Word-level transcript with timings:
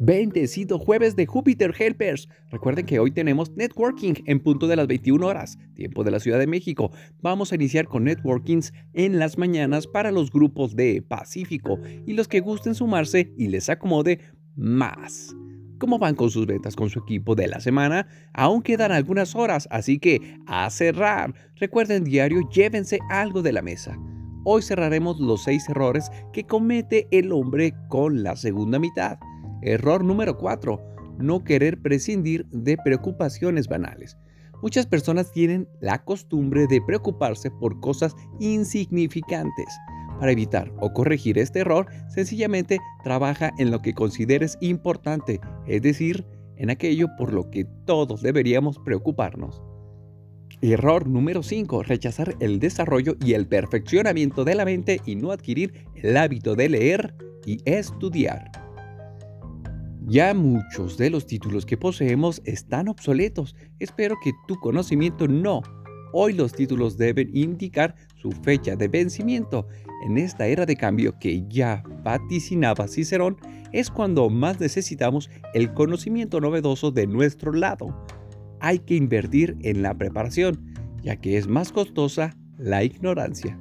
Bendecido 0.00 0.78
jueves 0.78 1.16
de 1.16 1.26
Júpiter 1.26 1.74
Helpers. 1.76 2.28
Recuerden 2.50 2.86
que 2.86 3.00
hoy 3.00 3.10
tenemos 3.10 3.50
networking 3.56 4.14
en 4.26 4.38
punto 4.38 4.68
de 4.68 4.76
las 4.76 4.86
21 4.86 5.26
horas, 5.26 5.58
tiempo 5.74 6.04
de 6.04 6.12
la 6.12 6.20
Ciudad 6.20 6.38
de 6.38 6.46
México. 6.46 6.92
Vamos 7.20 7.50
a 7.50 7.56
iniciar 7.56 7.88
con 7.88 8.04
networkings 8.04 8.72
en 8.92 9.18
las 9.18 9.38
mañanas 9.38 9.88
para 9.88 10.12
los 10.12 10.30
grupos 10.30 10.76
de 10.76 11.02
Pacífico 11.02 11.80
y 12.06 12.12
los 12.12 12.28
que 12.28 12.38
gusten 12.38 12.76
sumarse 12.76 13.34
y 13.36 13.48
les 13.48 13.68
acomode 13.68 14.20
más. 14.54 15.34
¿Cómo 15.78 15.98
van 15.98 16.14
con 16.14 16.30
sus 16.30 16.46
ventas 16.46 16.76
con 16.76 16.90
su 16.90 17.00
equipo 17.00 17.34
de 17.34 17.48
la 17.48 17.58
semana? 17.58 18.06
Aún 18.34 18.62
quedan 18.62 18.92
algunas 18.92 19.34
horas, 19.34 19.66
así 19.70 19.98
que 19.98 20.38
a 20.46 20.70
cerrar. 20.70 21.34
Recuerden 21.56 22.04
diario, 22.04 22.48
llévense 22.50 23.00
algo 23.10 23.42
de 23.42 23.52
la 23.52 23.62
mesa. 23.62 23.98
Hoy 24.44 24.62
cerraremos 24.62 25.18
los 25.18 25.42
seis 25.42 25.68
errores 25.68 26.10
que 26.32 26.44
comete 26.44 27.08
el 27.10 27.32
hombre 27.32 27.74
con 27.88 28.22
la 28.22 28.36
segunda 28.36 28.78
mitad. 28.78 29.18
Error 29.62 30.04
número 30.04 30.36
4. 30.38 30.80
No 31.18 31.42
querer 31.42 31.80
prescindir 31.80 32.46
de 32.50 32.76
preocupaciones 32.76 33.66
banales. 33.68 34.16
Muchas 34.62 34.86
personas 34.86 35.32
tienen 35.32 35.68
la 35.80 36.04
costumbre 36.04 36.66
de 36.66 36.80
preocuparse 36.80 37.50
por 37.50 37.80
cosas 37.80 38.14
insignificantes. 38.40 39.66
Para 40.18 40.32
evitar 40.32 40.72
o 40.80 40.92
corregir 40.92 41.38
este 41.38 41.60
error, 41.60 41.86
sencillamente 42.08 42.78
trabaja 43.04 43.52
en 43.58 43.70
lo 43.70 43.80
que 43.80 43.94
consideres 43.94 44.58
importante, 44.60 45.40
es 45.66 45.82
decir, 45.82 46.26
en 46.56 46.70
aquello 46.70 47.06
por 47.16 47.32
lo 47.32 47.50
que 47.50 47.64
todos 47.84 48.20
deberíamos 48.20 48.78
preocuparnos. 48.80 49.62
Error 50.60 51.06
número 51.06 51.44
5. 51.44 51.84
Rechazar 51.84 52.34
el 52.40 52.58
desarrollo 52.58 53.14
y 53.24 53.34
el 53.34 53.46
perfeccionamiento 53.46 54.44
de 54.44 54.56
la 54.56 54.64
mente 54.64 55.00
y 55.06 55.14
no 55.14 55.30
adquirir 55.30 55.86
el 55.94 56.16
hábito 56.16 56.56
de 56.56 56.68
leer 56.68 57.14
y 57.46 57.60
estudiar. 57.64 58.67
Ya 60.08 60.32
muchos 60.32 60.96
de 60.96 61.10
los 61.10 61.26
títulos 61.26 61.66
que 61.66 61.76
poseemos 61.76 62.40
están 62.46 62.88
obsoletos. 62.88 63.54
Espero 63.78 64.16
que 64.24 64.32
tu 64.46 64.58
conocimiento 64.58 65.28
no. 65.28 65.60
Hoy 66.14 66.32
los 66.32 66.54
títulos 66.54 66.96
deben 66.96 67.30
indicar 67.36 67.94
su 68.16 68.32
fecha 68.32 68.74
de 68.74 68.88
vencimiento. 68.88 69.68
En 70.06 70.16
esta 70.16 70.46
era 70.46 70.64
de 70.64 70.76
cambio 70.76 71.18
que 71.18 71.46
ya 71.50 71.82
vaticinaba 72.02 72.88
Cicerón, 72.88 73.36
es 73.72 73.90
cuando 73.90 74.30
más 74.30 74.58
necesitamos 74.58 75.28
el 75.52 75.74
conocimiento 75.74 76.40
novedoso 76.40 76.90
de 76.90 77.06
nuestro 77.06 77.52
lado. 77.52 77.94
Hay 78.60 78.78
que 78.78 78.94
invertir 78.94 79.58
en 79.60 79.82
la 79.82 79.92
preparación, 79.92 80.74
ya 81.02 81.16
que 81.16 81.36
es 81.36 81.48
más 81.48 81.70
costosa 81.70 82.34
la 82.56 82.82
ignorancia. 82.82 83.60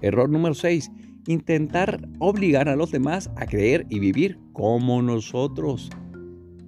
Error 0.00 0.28
número 0.28 0.54
6 0.54 0.90
intentar 1.26 2.08
obligar 2.18 2.68
a 2.68 2.76
los 2.76 2.90
demás 2.90 3.30
a 3.36 3.46
creer 3.46 3.86
y 3.88 3.98
vivir 3.98 4.38
como 4.52 5.02
nosotros. 5.02 5.90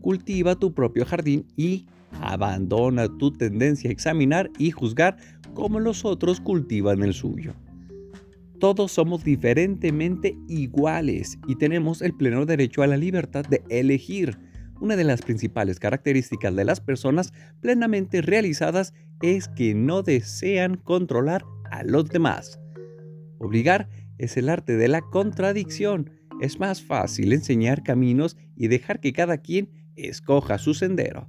Cultiva 0.00 0.54
tu 0.54 0.72
propio 0.72 1.04
jardín 1.04 1.46
y 1.56 1.86
abandona 2.20 3.08
tu 3.18 3.32
tendencia 3.32 3.90
a 3.90 3.92
examinar 3.92 4.50
y 4.58 4.70
juzgar 4.70 5.16
como 5.54 5.80
los 5.80 6.04
otros 6.04 6.40
cultivan 6.40 7.02
el 7.02 7.14
suyo. 7.14 7.54
Todos 8.58 8.92
somos 8.92 9.22
diferentemente 9.22 10.36
iguales 10.48 11.38
y 11.46 11.56
tenemos 11.56 12.00
el 12.00 12.14
pleno 12.14 12.46
derecho 12.46 12.82
a 12.82 12.86
la 12.86 12.96
libertad 12.96 13.44
de 13.44 13.62
elegir. 13.68 14.38
Una 14.80 14.96
de 14.96 15.04
las 15.04 15.22
principales 15.22 15.78
características 15.78 16.54
de 16.54 16.64
las 16.64 16.80
personas 16.80 17.32
plenamente 17.60 18.22
realizadas 18.22 18.94
es 19.20 19.48
que 19.48 19.74
no 19.74 20.02
desean 20.02 20.76
controlar 20.76 21.44
a 21.70 21.82
los 21.82 22.08
demás. 22.08 22.58
Obligar 23.38 23.88
es 24.18 24.36
el 24.36 24.48
arte 24.48 24.76
de 24.76 24.88
la 24.88 25.02
contradicción. 25.02 26.10
Es 26.40 26.60
más 26.60 26.82
fácil 26.82 27.32
enseñar 27.32 27.82
caminos 27.82 28.36
y 28.56 28.68
dejar 28.68 29.00
que 29.00 29.12
cada 29.12 29.38
quien 29.38 29.70
escoja 29.96 30.58
su 30.58 30.74
sendero. 30.74 31.28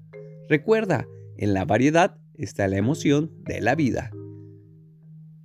Recuerda, 0.49 1.07
en 1.37 1.53
la 1.53 1.65
variedad 1.65 2.17
está 2.35 2.67
la 2.67 2.77
emoción 2.77 3.31
de 3.43 3.61
la 3.61 3.75
vida. 3.75 4.11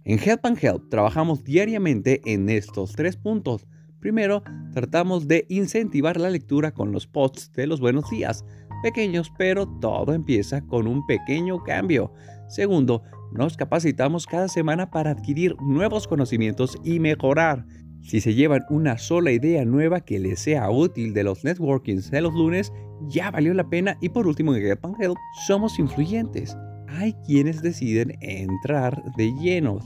En 0.05 0.19
Help 0.19 0.45
and 0.47 0.59
Help 0.61 0.89
trabajamos 0.89 1.45
diariamente 1.45 2.21
en 2.25 2.49
estos 2.49 2.93
tres 2.93 3.17
puntos. 3.17 3.67
Primero, 4.01 4.43
tratamos 4.73 5.29
de 5.29 5.47
incentivar 5.49 6.19
la 6.19 6.29
lectura 6.29 6.73
con 6.73 6.91
los 6.91 7.07
posts 7.07 7.53
de 7.53 7.69
los 7.69 7.81
buenos 7.81 8.11
días, 8.11 8.45
pequeños, 8.83 9.33
pero 9.39 9.69
todo 9.81 10.13
empieza 10.13 10.61
con 10.67 10.89
un 10.89 11.07
pequeño 11.07 11.63
cambio. 11.63 12.13
Segundo, 12.53 13.03
nos 13.33 13.57
capacitamos 13.57 14.27
cada 14.27 14.47
semana 14.47 14.91
para 14.91 15.13
adquirir 15.13 15.57
nuevos 15.63 16.07
conocimientos 16.07 16.77
y 16.85 17.01
mejorar. 17.01 17.65
Si 18.03 18.21
se 18.21 18.35
llevan 18.35 18.61
una 18.69 18.99
sola 18.99 19.33
idea 19.33 19.65
nueva 19.65 20.03
que 20.03 20.19
les 20.19 20.41
sea 20.41 20.69
útil 20.71 21.15
de 21.15 21.25
los 21.25 21.45
networkings 21.45 22.11
de 22.11 22.21
los 22.21 22.35
lunes, 22.35 22.71
ya 23.09 23.31
valió 23.31 23.55
la 23.55 23.71
pena. 23.71 23.97
Y 24.03 24.11
por 24.11 24.27
último, 24.27 24.55
en 24.55 24.61
Get 24.61 24.81
Help 25.01 25.17
somos 25.47 25.79
influyentes. 25.79 26.55
Hay 26.89 27.15
quienes 27.27 27.63
deciden 27.63 28.19
entrar 28.21 29.03
de 29.17 29.33
llenos, 29.41 29.83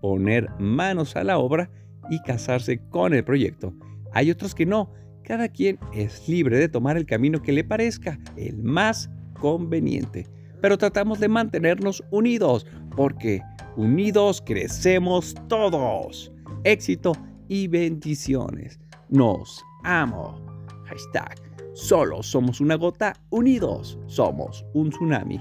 poner 0.00 0.50
manos 0.58 1.14
a 1.14 1.22
la 1.22 1.38
obra 1.38 1.70
y 2.10 2.20
casarse 2.22 2.80
con 2.88 3.14
el 3.14 3.22
proyecto. 3.22 3.72
Hay 4.12 4.32
otros 4.32 4.56
que 4.56 4.66
no. 4.66 4.92
Cada 5.22 5.46
quien 5.50 5.78
es 5.94 6.28
libre 6.28 6.58
de 6.58 6.68
tomar 6.68 6.96
el 6.96 7.06
camino 7.06 7.42
que 7.42 7.52
le 7.52 7.62
parezca 7.62 8.18
el 8.36 8.60
más 8.64 9.08
conveniente 9.38 10.26
pero 10.66 10.76
tratamos 10.76 11.20
de 11.20 11.28
mantenernos 11.28 12.02
unidos, 12.10 12.66
porque 12.96 13.40
unidos 13.76 14.42
crecemos 14.44 15.32
todos. 15.46 16.32
Éxito 16.64 17.12
y 17.46 17.68
bendiciones. 17.68 18.80
Nos 19.08 19.64
amo. 19.84 20.44
Hashtag. 20.86 21.36
Solo 21.74 22.20
somos 22.20 22.60
una 22.60 22.74
gota, 22.74 23.12
unidos 23.30 23.96
somos 24.08 24.66
un 24.74 24.90
tsunami. 24.90 25.40